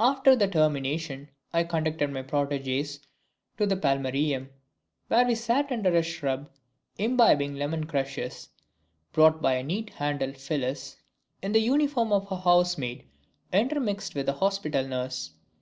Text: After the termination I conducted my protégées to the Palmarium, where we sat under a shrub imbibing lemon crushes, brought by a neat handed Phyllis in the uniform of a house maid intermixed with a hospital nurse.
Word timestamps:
After 0.00 0.34
the 0.34 0.48
termination 0.48 1.28
I 1.52 1.64
conducted 1.64 2.10
my 2.10 2.22
protégées 2.22 2.98
to 3.58 3.66
the 3.66 3.76
Palmarium, 3.76 4.48
where 5.08 5.26
we 5.26 5.34
sat 5.34 5.70
under 5.70 5.94
a 5.94 6.02
shrub 6.02 6.48
imbibing 6.96 7.56
lemon 7.56 7.84
crushes, 7.84 8.48
brought 9.12 9.42
by 9.42 9.56
a 9.56 9.62
neat 9.62 9.90
handed 9.90 10.38
Phyllis 10.38 10.96
in 11.42 11.52
the 11.52 11.60
uniform 11.60 12.14
of 12.14 12.32
a 12.32 12.40
house 12.40 12.78
maid 12.78 13.04
intermixed 13.52 14.14
with 14.14 14.26
a 14.30 14.32
hospital 14.32 14.88
nurse. 14.88 15.32